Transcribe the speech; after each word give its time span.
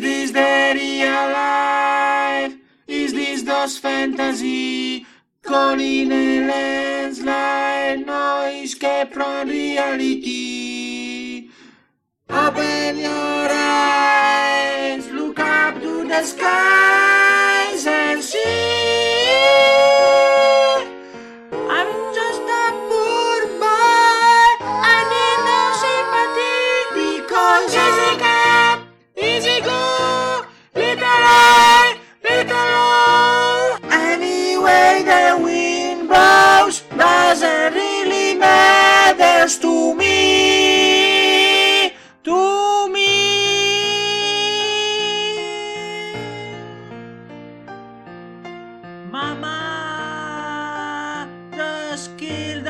Is 0.00 0.06
this 0.06 0.30
the 0.30 0.72
real 0.80 1.30
life? 1.30 2.54
Is 2.86 3.12
this 3.12 3.42
just 3.42 3.80
fantasy? 3.80 5.04
Calling 5.42 6.10
a 6.10 6.46
landslide, 6.46 8.06
no 8.06 8.50
escape 8.64 9.12
from 9.12 9.50
reality. 9.50 11.50
Open 12.30 12.98
your 12.98 13.29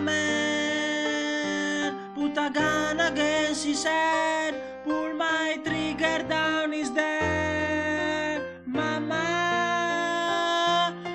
man. 0.00 1.92
Put 2.14 2.36
a 2.38 2.50
gun 2.50 3.00
against 3.00 3.64
his 3.64 3.84
head. 3.84 4.54
Pull 4.84 5.14
my 5.14 5.58
trigger 5.64 6.22
down 6.28 6.72
his 6.72 6.90
dead. 6.90 8.42
Mama, 8.66 9.16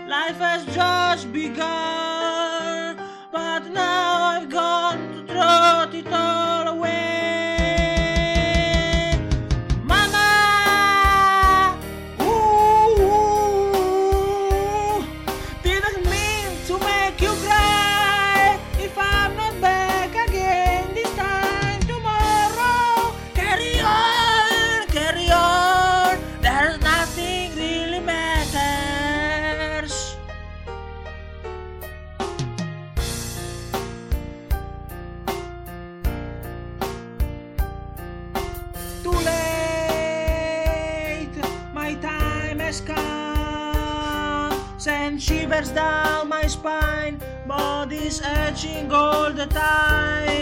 life 0.08 0.38
has 0.38 0.66
just 0.76 1.32
begun. 1.34 1.97
Has. 42.88 44.54
Send 44.78 45.22
shivers 45.22 45.70
down 45.72 46.30
my 46.30 46.48
spine, 46.48 47.20
body's 47.48 48.22
itching 48.22 48.92
all 48.92 49.32
the 49.32 49.48
time. 49.48 50.37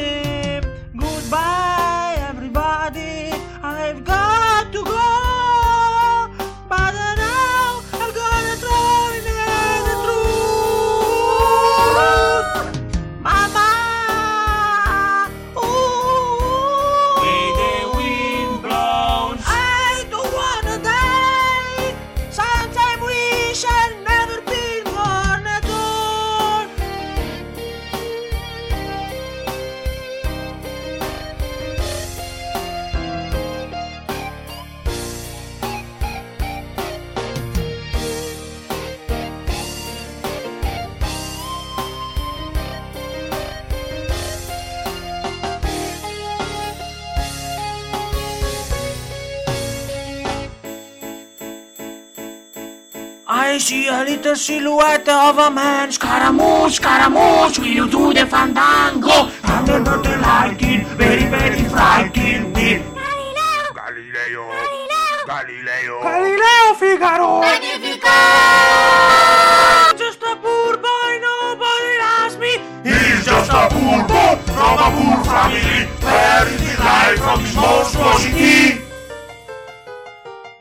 I 53.37 53.57
see 53.57 53.89
a 53.89 54.01
little 54.05 54.37
silhouette 54.37 55.09
of 55.09 55.37
a 55.37 55.51
man. 55.51 55.91
Scaramouche, 55.91 56.75
Scaramouche, 56.75 57.59
will 57.59 57.67
you 57.67 57.89
do 57.89 58.13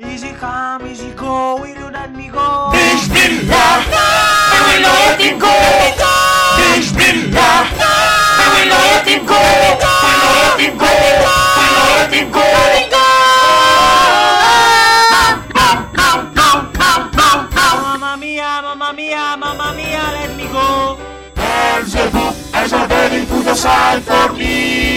Easy 0.01 0.33
come, 0.33 0.87
easy 0.87 1.11
go, 1.13 1.57
will 1.61 1.69
you 1.69 1.89
let 1.91 2.13
me 2.15 2.29
go? 2.29 2.71
Bismillah. 2.73 3.55
I 3.55 4.59
will 4.67 4.83
not 4.83 4.99
let 5.07 5.21
him 5.23 5.39
go. 5.39 5.55
Bismillah. 6.59 7.63
I 8.35 8.47
will 8.51 8.69
not 8.71 8.83
let 8.91 9.07
him 9.07 9.23
go. 9.25 9.39
Will 9.39 10.19
not 10.19 10.35
let 10.43 10.59
him 10.59 10.75
go. 10.79 10.91
Will 10.91 11.73
not 11.79 11.89
let 11.95 12.13
him 12.13 12.27
go. 12.33 12.43
Mamma 17.95 18.17
mia, 18.19 18.61
mamma 18.63 18.93
mia, 18.93 19.37
mamma 19.39 19.73
mia, 19.77 20.03
let 20.17 20.37
me 20.37 20.47
go. 20.49 20.99
Beelzebub 21.37 22.35
has 22.53 22.73
a 22.73 22.87
very 22.89 23.25
put 23.27 23.47
aside 23.47 24.03
for 24.03 24.33
me, 24.35 24.94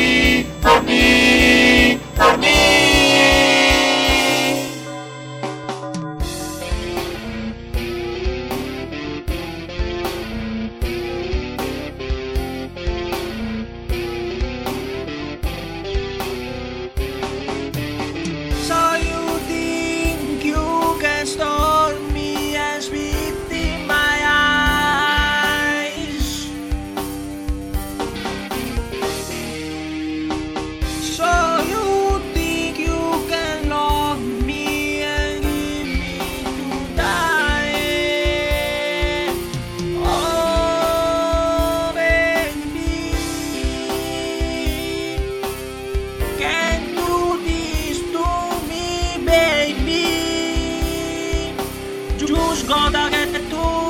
Just 52.67 52.91
gotta 52.91 53.09
get 53.09 53.31
the 53.31 53.39
truth. 53.49 53.87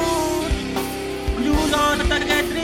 Just 1.43 2.56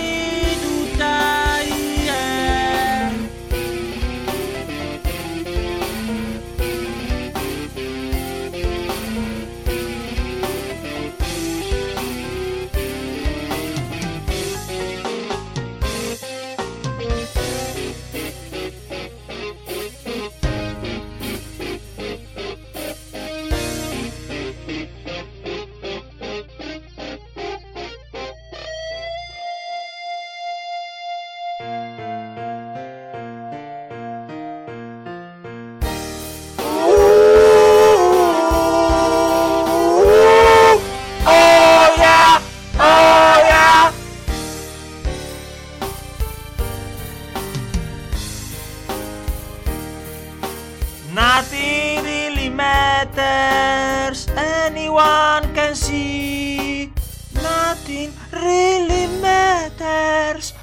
Nothing 51.14 52.04
really 52.04 52.50
matters, 52.50 54.28
anyone 54.36 55.54
can 55.54 55.76
see. 55.76 56.92
Nothing 57.36 58.12
really 58.32 59.06
matters, 59.22 60.54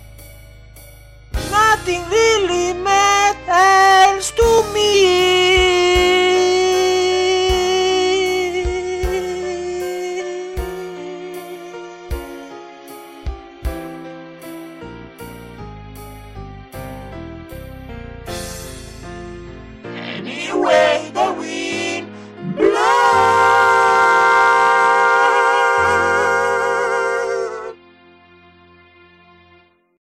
nothing 1.50 2.02
really 2.10 2.72
matters. 2.74 2.99